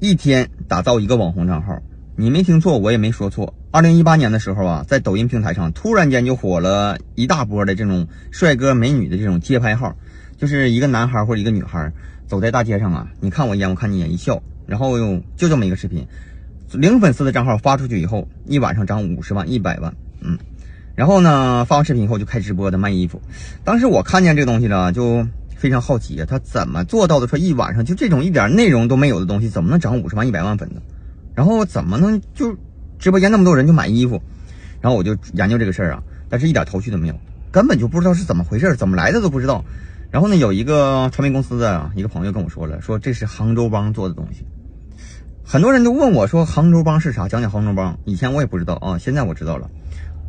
[0.00, 1.80] 一天打造一个网红账号，
[2.16, 3.54] 你没听错，我也没说错。
[3.70, 9.96] 二零一八年的时候啊，在抖音平台上突然间就火了一大波的这种帅哥美女的这种街拍号，
[10.36, 11.90] 就是一个男孩或者一个女孩
[12.26, 14.98] 走在大街上啊，你看我一眼，我看你一眼，一笑，然后
[15.36, 16.06] 就这么一个视频，
[16.72, 20.38] 零粉丝的账号发出去以后，一晚上涨五十万、一百万，嗯，
[20.94, 23.20] 然后呢，发完视频以后就开直播的卖衣服。
[23.64, 25.26] 当时我看见这东西了，就。
[25.56, 27.26] 非常好奇啊，他怎么做到的？
[27.26, 30.80] 说一晚上就这种一点内容都没有的东西，怎么能涨五十万、一百万粉呢？
[31.34, 32.56] 然后怎么能就
[32.98, 34.22] 直播间那么多人就买衣服？
[34.80, 37.14] 然后我就研究这个事儿啊，但是一点头绪都没有，
[37.50, 39.64] 根本就不知道是怎么回事，怎么来的都不知道。
[40.10, 44.44] 然后呢，有一个传媒公司的一个朋友跟我说了，说这是杭州帮做的东西。
[45.42, 47.28] 很多人都问我说杭州帮是啥？
[47.28, 47.98] 讲讲杭州帮。
[48.04, 49.68] 以前我也不知道啊，现在我知道了。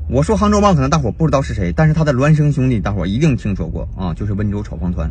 [0.07, 5.09] 我说杭州帮可能大伙不知道是谁，但是他的孪生兄弟大伙一定听说过啊，就是温州炒房团，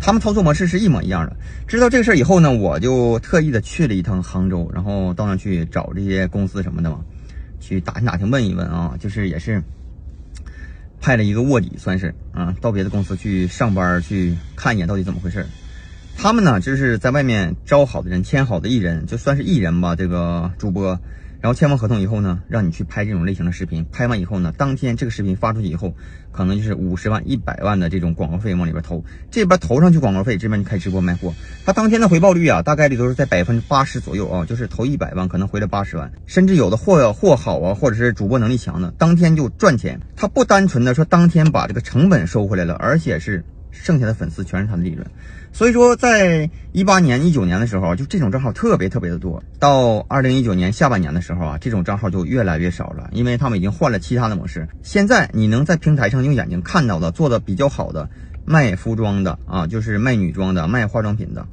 [0.00, 1.36] 他们操作模式是一模一样的。
[1.68, 6.98] 知道这个事儿以后呢，我就特意的去了一趟杭州，然后到那去找这些公司什么的嘛，
[7.60, 9.62] 去打听打听问一问啊，就是也是
[11.00, 15.46] 派了一个卧底，算是啊，到别的公司去上班去看一眼到底怎么回事。
[16.18, 20.98] 他们呢就是在外面招好的人，签好的艺人，就算是艺人吧，这个主播。
[21.42, 23.84] 然后签完合同以后呢，让你去拍这种类型的视频。
[23.90, 25.92] 拍完以后呢，当天这个视频发出去以后，
[26.30, 29.04] 可能就是五十万、一百万的这种广告费往里边投。
[29.28, 31.34] 这边投上去广告费，这边就开直播卖货。
[31.66, 39.98] 他当天的回报率啊，大概率都是在百分之八十左右啊，就是投一百万可能回来八十万，甚至有的货货好啊，或者是主播能力强的，当天就赚钱。
[40.14, 43.44] 他不单纯的说当天把这个成本收回来了，而且是。
[43.72, 45.04] 剩下的粉丝全是他的利润，
[45.50, 49.42] 所以说在一八年、一九年的时候，就这种账号特别特别的多。
[49.58, 54.68] 到二零一九年下半年的时候啊，这种账号就越来越少了，因为他们已经换了其他的模式。
[54.82, 58.08] 现在你能在平台上用眼睛看到的，做的比较好的，
[58.44, 61.48] 卖服装的啊，就是卖女装的、卖化妆品的，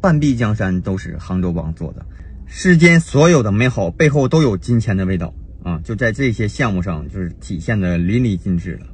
[0.00, 2.06] 半壁江山都是杭州帮做的。
[2.46, 8.86] 世间所有的美好背后都有金钱的味道啊，就在这些项目上就是体现的淋漓尽致了。